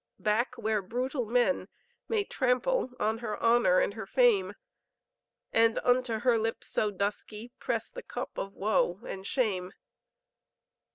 Back 0.17 0.55
where 0.57 0.81
brutal 0.81 1.25
men 1.27 1.67
may 2.07 2.23
trample, 2.23 2.89
On 2.99 3.19
her 3.19 3.37
honor 3.37 3.77
and 3.79 3.93
her 3.93 4.07
fame; 4.07 4.55
And 5.53 5.77
unto 5.83 6.21
her 6.21 6.39
lips 6.39 6.69
so 6.69 6.89
dusky, 6.89 7.51
Press 7.59 7.91
the 7.91 8.01
cup 8.01 8.35
of 8.35 8.55
woe 8.55 8.99
and 9.05 9.27
shame. 9.27 9.73